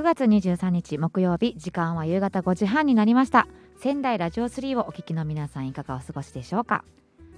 [0.00, 3.46] 9月23日木曜日時間は夕方5時半になりました。
[3.76, 6.86] 仙台ラジオ3をお聞きの皆さんいかがお過ごしでしょうか？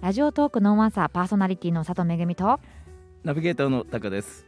[0.00, 2.58] ラジオトークノンアンサーパーソナリティの佐藤めぐみと
[3.22, 4.44] ナビゲーターのタカです。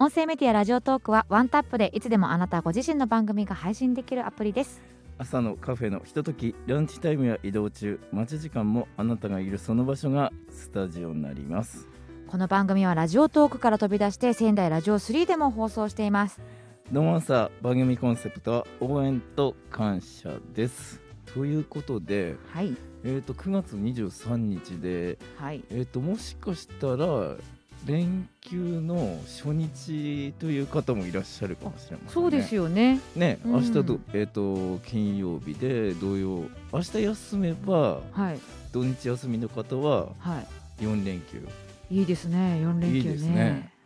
[0.00, 4.82] 音声メディアラジオトークはワンタップでいつでもあなたご自身の番組が配信できるアプリです。
[5.18, 11.86] 朝のカフェのひとときランチタイムや移動中待ち時間もあなたがいるその場所がスタジオになります。
[12.26, 16.42] この番組はラジオトークから飛び出して仙台ラジオ3でも放送しています
[16.90, 21.00] ノンアンサー番組コンセプトは応援と感謝です。
[21.34, 22.74] ということで、はい。
[23.04, 25.62] えー、と9月23日で、はい。
[25.68, 27.36] えー、ともしかしたら
[27.84, 32.10] 連休の初日という方もいらっしゃるかもしれませんね。
[32.10, 33.00] そうですよね。
[33.14, 33.52] ね、うん。
[33.52, 38.40] 明日と,、えー、と金曜日で土曜明日休めばはい。
[38.72, 40.42] 土日休みの方はは
[40.80, 41.46] 4連休、
[41.90, 42.96] いいいですね4連休ね。
[42.96, 43.77] いいですね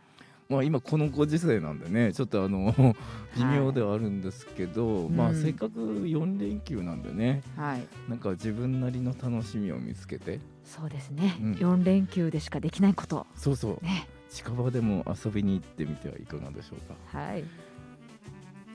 [0.49, 2.73] まあ、今このご時世なんでねちょっとあの
[3.35, 5.41] 微妙ではあるんですけど、まあ、うん。
[5.41, 7.87] せっかく4連休なんでねはい。
[8.09, 10.39] なんか自分なりの楽しみを見つけて。
[10.63, 11.51] そうですね、うん。
[11.53, 13.25] 4連休でしかできないこと。
[13.35, 13.85] そうそう。
[13.85, 14.07] ね。
[14.29, 17.19] 近場でも遊びに行ってみてはいかがでしょうか。
[17.19, 17.43] はい。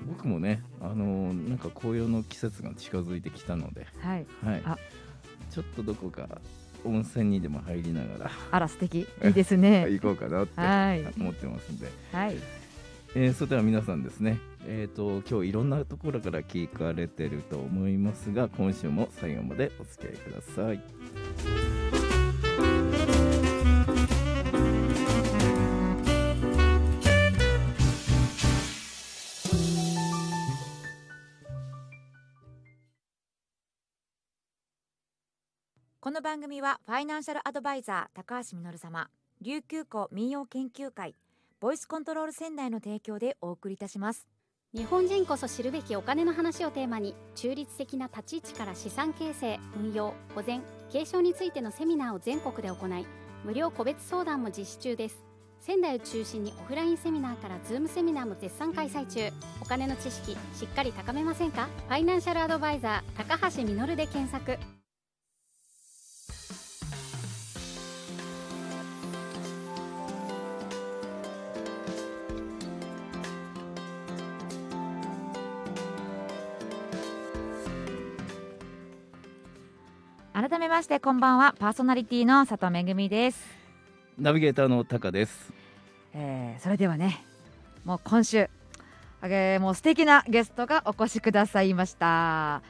[0.06, 4.26] 僕もねあのなんか紅葉の季節が近づいてきたので、はい。
[4.44, 4.62] はい。
[4.64, 4.78] あ、
[5.50, 6.40] ちょっとどこか
[6.84, 9.00] 温泉にでも入りながあら素敵。
[9.24, 9.86] いいですらね。
[9.90, 11.04] 行こうかなってはい。
[11.18, 12.36] 思ってますんで、はい。
[13.14, 21.67] えーそれでは皆さんですね、えー、と今日いろんなところから聞かれてると思いますが今週も最後までお付き合いください。
[36.00, 39.08] この番組はファイナンシャルアドバイザー高橋実様
[39.42, 41.16] 琉球湖民謡研究会
[41.58, 44.28] ボイスコントロール仙台の提供でお送りいたします。
[44.72, 53.04] 日本人こそ知るべきお金の話をテーマに中立的な立ち位置から資産形成運用保全継承についてのセミナーを全国で行い
[53.44, 55.16] 無料個別相談も実施中です。
[55.58, 59.28] 仙台を中心にオフラインセミナーからズームセミナーも絶賛開催中。
[59.60, 61.66] お金の知識しっかり高めませんか？
[61.88, 64.56] ファイナンシャルアドバイザー高橋実で検索。
[80.40, 81.52] 改めましてこんばんは。
[81.58, 83.44] パーソナリティの佐藤めぐみです、
[84.16, 85.52] ナビゲーターのタカです。
[86.14, 87.24] えー、それではね
[87.84, 88.48] もう今週、
[89.24, 92.62] えー、もう素敵なゲストがお越しくださいました。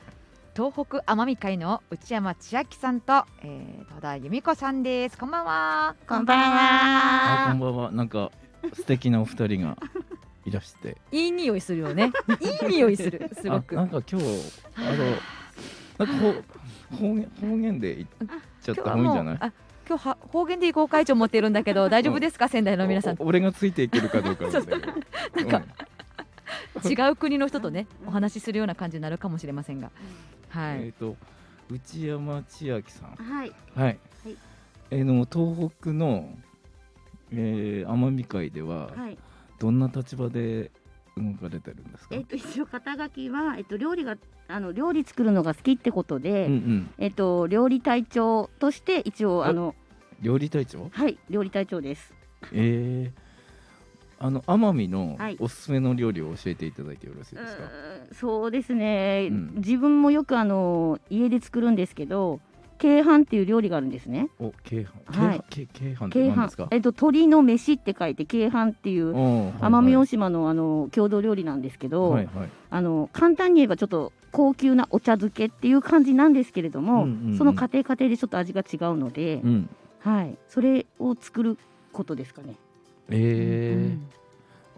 [0.56, 5.19] 東北奄美会の内山千秋さんと、えー、戸田由美子さんです。
[5.19, 5.95] こんばんは。
[6.09, 7.53] こんばんあこは。
[7.53, 7.93] んばんは。
[7.93, 8.33] なんか
[8.73, 9.77] 素敵なお二人が
[10.47, 10.97] いらして。
[11.12, 12.12] いい匂いするよね。
[12.41, 13.79] いい匂いするすごく。
[13.79, 14.27] あなんか今日
[14.75, 15.38] あの
[15.99, 16.33] なんかほ
[16.97, 18.09] 方言方言で言っ
[18.63, 19.39] ちゃった方がいいんじゃない？
[19.41, 19.53] あ
[19.89, 22.49] 今日は方言で行こう会長持ってるんだけど大丈夫ですか？
[22.49, 23.17] 仙台の皆さん。
[23.19, 25.49] お俺がついていけるかどうかななん。
[25.49, 25.63] か
[26.89, 29.91] 違う国の人とねお話しするような感じになるかもしれませんが。
[30.51, 30.77] はい。
[30.79, 31.17] うんえっ、と
[31.71, 33.11] 内山千秋さん。
[33.17, 33.53] はい。
[33.75, 33.99] はい、はい。
[34.91, 36.31] えーの東北の、
[37.33, 39.19] えー、奄美会でははい。
[39.59, 40.71] どんな立場で
[41.19, 44.17] 動かれてるんですか、えっと一応肩書きはえっと料理が
[44.49, 49.75] あの料理作るのが好きってことで、うんうん、えっと料理隊長として一応あの
[50.21, 52.15] 料理隊長はい料理隊長です。
[52.53, 62.41] えー、あの奄美のおすすめの料理を教えていただいてよろしいですか、うーんそうですね、うん自分もよくあの家で作るんですけど、
[62.83, 64.29] 鶏飯っていう料理があるんですね。
[64.39, 65.45] お鶏飯はい。
[65.51, 66.69] 鶏飯って何ですか？
[66.71, 70.07] えっと鶏の飯って書いて鶏飯っていう奄美大はい。
[70.07, 72.49] 島のあの郷土料理なんですけど、はいはい。
[72.71, 77.39] あの簡単に言えばちょっと高級なお茶漬けっていう感じなんですけれども、うんうんうん。
[77.39, 79.69] その家庭家庭でちょっと味が違うので、うん。
[80.01, 81.59] はい、それを作る
[81.93, 82.55] ことですかね。
[83.11, 83.93] えー。
[83.93, 84.03] うん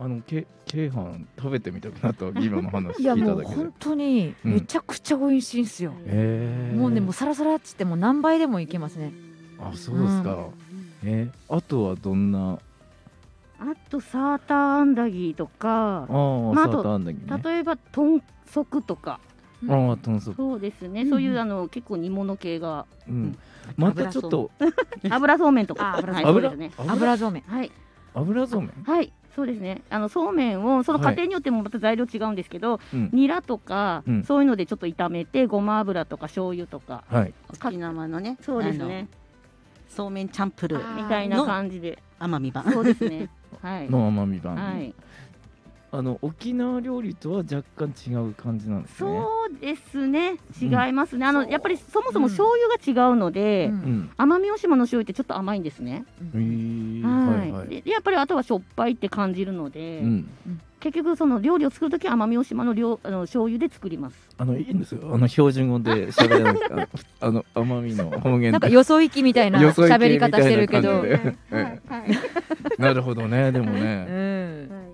[0.03, 3.49] あのけ鶏飯食べてみたくなった今の話いや聞いただけで。
[3.49, 4.53] もう本当にうん。
[4.55, 9.13] めちゃくちゃ美味しいんですよ、えー、もうねもうサラサラっつってもう何倍でもいけますね。
[9.59, 10.49] あそうですか、
[11.05, 12.59] えー、あとはどんな？
[13.59, 17.43] あとサーターアンダギーとかあ、ー、まああとサーターアンダギーね。
[17.45, 19.21] 例えば豚足とか、
[19.69, 20.35] ああ豚足。
[20.35, 22.87] そうですね、うんそういうあの結構煮物系が。
[23.07, 23.39] うん。
[23.77, 24.51] またちょっと
[25.11, 25.67] 油そうめん。
[25.67, 26.73] とか、あ油はい、そうそうですね。
[26.79, 27.43] 油そうめん。
[27.43, 27.71] はい、
[28.15, 29.83] 油そうめん、はい、そうですね。
[29.91, 39.09] あのそうめんをそのはい家庭によってもまた材料違うんですけど、うん、ニラとか、うんそういうのでちょっと炒めてごま油とか醤油とか、はい沖縄のねそうですね。
[39.89, 43.29] そうめんチャンプルみたいな感じで、奄美版そうですね。
[43.61, 43.91] はい。
[43.91, 44.95] の甘み版、はい。
[45.93, 49.11] あの沖縄料理とは若干違う感じなんですね。
[49.11, 50.37] そうですね。
[50.61, 53.75] 違いますね、あそうのやっぱりそもそも醤油が違うので、うん。
[53.75, 54.11] うん。
[54.17, 57.03] 奄美大島の醤油ってちょっと甘いんですね、えー。
[57.03, 57.39] はい。
[57.41, 57.69] はいはい。
[57.69, 60.31] ででやっぱりあとはしょっぱいって感じるので、うん。
[60.79, 64.17] 結局その料理を作るときは奄美大島の料あの醤油で作ります。
[64.39, 65.11] あのいいんですよ。
[65.13, 68.51] あの標準語で喋らなくて、あのあの奄美の方言で。
[68.53, 71.03] なんかよそ行きみたいな喋り方してるけど。
[71.03, 72.11] みたい。
[72.79, 73.53] なるほどね。
[73.53, 74.90] でもうね、ん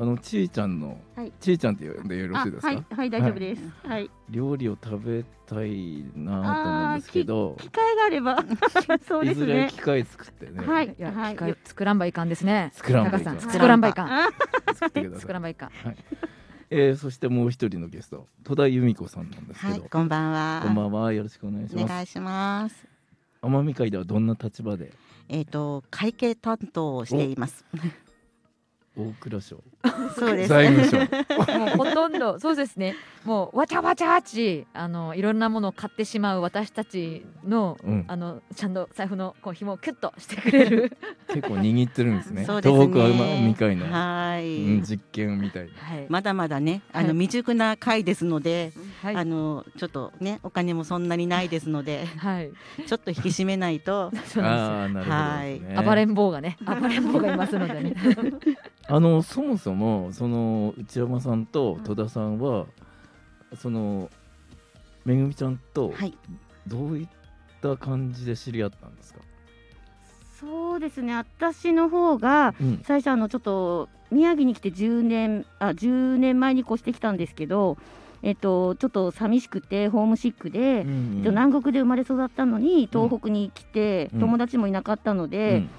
[0.00, 1.32] あのちーちゃんの、はい。
[1.40, 2.68] ちーちゃんって呼んでよろしいですか？
[2.68, 3.62] あはいはい大丈夫です。
[3.86, 4.10] はい。
[4.30, 6.32] 料理を食べたいな
[6.64, 8.42] と思うんですけど、機会があれば。
[9.06, 11.02] そうですいずれね機会作ってね、はいい。
[11.02, 12.70] やはい機械作らんばいかんですね。
[12.72, 13.36] 作らんばいかん。
[13.36, 14.10] 高橋さん作らんばいかん。
[14.10, 14.28] あ
[14.74, 15.20] 作ってください。
[15.20, 15.42] 作らん。
[15.42, 15.70] ばいかん。
[16.70, 20.60] えー、そしてもう一人のゲスト、戸田由美子さんなんですけど、はい、こんばんは。
[20.64, 21.12] こんばんは。
[21.12, 21.84] よろしくお願いします。
[21.84, 22.86] お願いします。
[23.42, 24.94] 奄美会ではどんな立場で？
[25.28, 27.66] えっ、と会計担当をしています。
[29.00, 29.62] 大蔵省、
[30.18, 30.48] そうです。
[30.48, 32.94] 財務省、もうほとんどそうですね。
[33.24, 40.96] もうわちゃわちゃわちあのいろんなものを買ってしまう私たちのうん、あのちゃんと財布のこう紐をキュッとしてくれる。
[41.28, 42.44] 結構握ってるんですね。
[42.44, 42.86] そうですね。
[42.86, 45.72] 東北奄美会の、はい、うん、実験みたいな。
[45.74, 47.06] はい、まだまだね、あはい。
[47.06, 49.16] の未熟な会ですので、はい。
[49.16, 52.50] あのちょっとねお金もそんなにないですので、はい、
[52.86, 54.10] ちょっと引き締めないと。
[54.26, 55.68] そうなんああー、なるほどですね。
[55.68, 57.94] ですよ暴れん坊がね暴れん坊がいますのでね
[58.90, 62.66] あのそもそもその内山さんと戸田さんは、
[63.56, 64.10] その
[65.04, 66.16] めぐみちゃんとはい。
[66.66, 67.08] どういっ
[67.62, 69.20] た感じで知り合ったんですか？
[70.38, 71.14] そうですね。
[71.16, 77.76] 私の方がうん、最初あのちょっと宮城に来て10年あ10年前に越してきたんですけど
[78.22, 84.20] えっとちょっと寂しくてホームシックで、うんえっと南国で生まれ育ったのに東北に来て、うん。
[84.20, 85.70] 友達もいなかったのうで、ん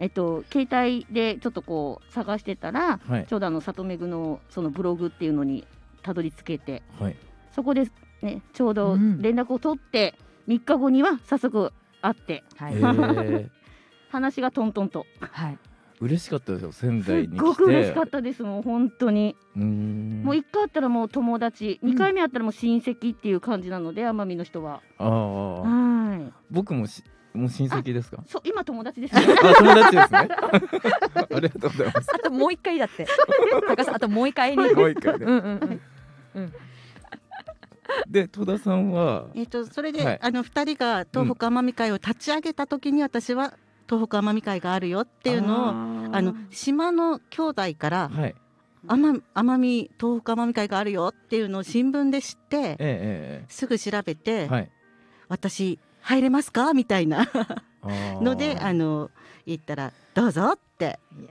[0.00, 5.66] えっと携帯でちょっとこう探してたらはいちょうどあの里めぐのそのブログっていうのに
[6.02, 7.16] たどり着けてはい。
[7.52, 7.86] そこで
[8.22, 10.14] ねちょうどうん連絡を取って
[10.48, 13.48] 3日後には早速会ってはい、えー、
[14.10, 15.58] 話がトントンとはい、
[16.00, 17.38] 嬉しかったですよ仙台に来て。
[17.40, 19.36] ごく嬉しかったですもう本当に。
[19.54, 24.80] もう1回会ったらもう友達、うん2回目会ったらもう親戚っていう感じなので奄美の人は。
[24.96, 26.32] ああ、はい。
[26.50, 28.22] 僕もしもう親戚ですか？
[28.26, 29.20] そう今友達ですね。
[29.42, 30.18] あ友達ですね。
[30.18, 30.26] あ
[31.40, 32.08] りがとうございます。
[32.14, 33.06] あともう一回だって
[33.68, 35.26] 高さんあともう一回にもう一回ね。
[35.26, 35.80] うんうん
[36.34, 36.52] うん
[38.08, 39.26] で戸田さんは？
[39.34, 43.54] えっ、とそれで、はいあの二人が東北奄美会を立ち上げた時に私は
[43.88, 45.70] 東北奄美会があるよっていうのをあ
[46.16, 48.34] あの島の兄弟からーはい。
[48.86, 54.70] 奄奄美東北奄美会があるよっていうのを新聞で知ってええすぐ調べえて、えはい。
[55.28, 56.72] 私入れますか？
[56.74, 57.28] みたいな。
[58.20, 59.10] のであの
[59.46, 60.98] 言ったらどうぞって。
[61.18, 61.30] いや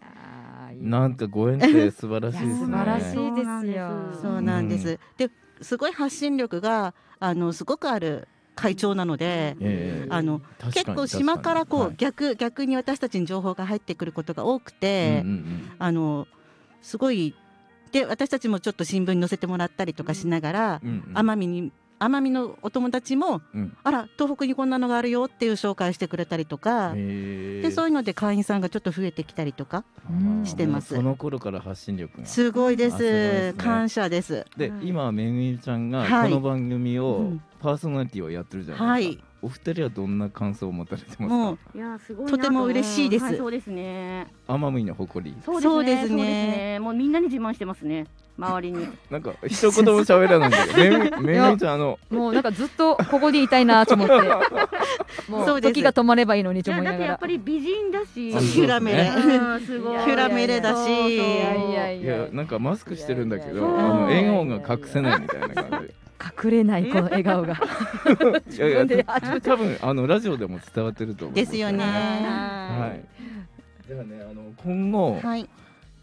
[0.72, 0.84] ーいい。
[0.84, 2.56] なんかご縁って素晴らしいですね。
[2.58, 3.90] 素晴らしいですよ。
[4.22, 5.32] そうなんです、です。
[5.78, 10.42] ごい発信力があのすごくある会長なので、ええあの
[10.74, 15.72] 結構島からこう、確逆逆に私たちに情報が入ってくることが多くかにて、うんうん。
[15.80, 16.28] あの
[16.82, 17.36] すごい
[17.92, 21.18] で私たちもちょっと新聞に載せてもらったりとかしながら、うんうんうん。
[21.18, 32.26] 奄美に奄美のお友達も、うんあら東北にこんなのがあるよっていう紹介してくれたりとか、でそういうので会員さんがちょっと増えてきたりとかうんしてますその頃から発信力が。
[32.26, 34.46] すごいですあすごいですね感謝です。
[34.58, 39.20] ではい今めぐみちゃんがはいこの番組うをんパーソナリティをやってるじゃないですか。
[39.20, 41.64] はいお二人はどんな感想を持たれてますもうか。
[41.74, 44.28] いやーすごいなとても嬉しいですはいそうですね。
[44.50, 45.38] 奄美の誇り。
[45.46, 46.16] そうそうですねですね。
[46.16, 48.06] そうですねもうみんなに自慢してますね。
[48.40, 48.88] 周りに。
[49.12, 51.18] なんか一言も喋らないんだけど、めぐ
[51.52, 54.14] めちゃんあのもうなんかずっとここにいたいなと思って。
[55.30, 58.34] もそう時が止まればいいのにいやだってやっと思いながらぱり美人だし。
[58.36, 59.10] あキュラメレ。
[59.10, 59.98] うんすごい。
[60.06, 61.16] キュラメレだし。
[61.16, 61.18] い
[61.74, 65.94] やいやなんかマスクしてるんだけいど、あの笑顔が隠せないみたいな感じ。
[66.44, 67.54] 隠れないこの笑顔が。
[67.54, 69.06] いやいや
[69.42, 71.72] 多分あのラジオでも伝わってると思うんですよ。
[71.72, 71.84] ね。
[71.84, 71.88] は。
[71.88, 73.04] はい。
[73.88, 75.50] じゃあねあの今後、はい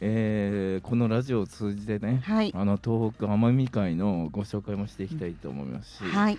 [0.00, 2.52] えーこのラジオを通じてね、はい。
[2.54, 6.38] あの東北奄美会のご紹介もしていきたいと思いますし、はい。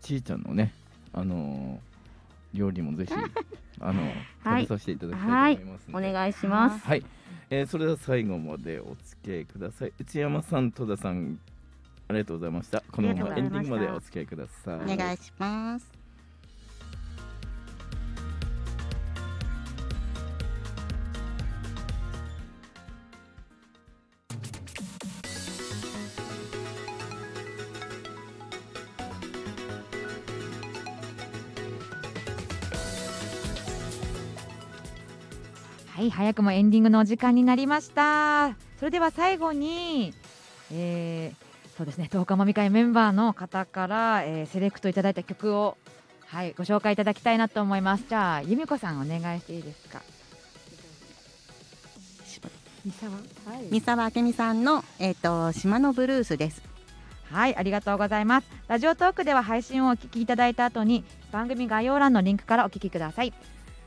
[0.00, 0.72] ちーちゃんのね
[1.12, 1.90] あのー
[2.52, 3.12] 料理もぜひ
[3.80, 4.02] あの
[4.42, 6.84] 食べさせていただきたいと思いますので、お願いします。
[6.86, 7.04] はい、
[7.50, 9.92] えーそれでは最後までお付き合いください。
[9.98, 11.38] 内山さん戸田さん
[12.08, 12.82] ありがとうございました。
[12.90, 14.94] このままエンディングまでお付き合いください。
[14.94, 15.99] お願いします。
[36.00, 40.14] はい早くもエンディングのお時間になりましたそれでは最後に、
[40.72, 45.76] えー、そうですね東海まみ会メンバーの方から、えーセレクトいただいた曲を
[46.28, 50.00] はいご紹介いただきたいなと思いますじゃあ由美子さんお願いしていいですか？
[52.82, 53.20] 三沢は
[53.60, 56.62] い三沢明美さんの、えっ、と、島のブルースです。
[57.30, 58.46] はい、ありがとうございます。
[58.68, 63.34] ラジオトークでは配信をお聞きいただいた後に番組概要欄のリンクからお聞きください。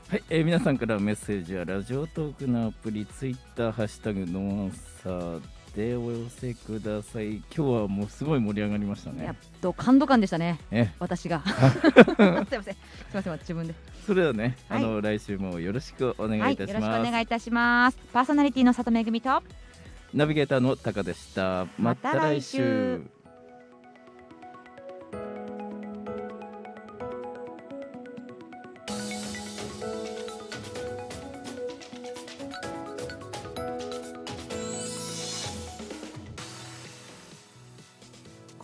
[0.08, 4.70] はい、えー皆さんからメッセージはラジオトークのアプリ、ツイッター、ハッシュタグノアン
[5.02, 5.40] サー
[5.74, 7.36] でお寄せください。
[7.36, 9.38] 今日はもうすごい盛り上がりましたやっね。
[9.60, 10.92] と感動感でしたね、え？
[11.00, 11.42] 私が。
[11.48, 12.74] すいません、すい
[13.14, 13.74] ません、自分で。
[14.06, 17.10] それではね、はいあの来週もよろしくお願はいい、よろしくおいたします。
[17.10, 17.98] 願いいたします。
[18.12, 19.42] パーソナリティの里めぐみと。
[20.12, 21.66] ナビゲーターのタカでした。
[21.78, 23.13] また来週。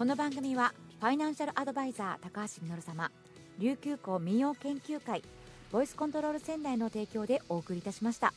[0.01, 3.11] この番組はファイナンシャルアドバイザー高橋稔様
[3.59, 5.23] 琉球港民謡研究会
[5.71, 8.33] ボイスコントロール仙台の提供でお送りいたしました。